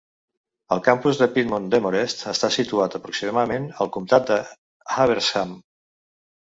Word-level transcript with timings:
El 0.75 0.79
campus 0.87 1.19
de 1.23 1.27
Piedmont 1.35 1.67
Demorest 1.75 2.25
està 2.33 2.51
situat 2.57 2.99
aproximadament 3.01 3.69
al 3.85 3.93
comtat 3.99 4.29
de 4.35 4.43
Habersham. 4.99 5.59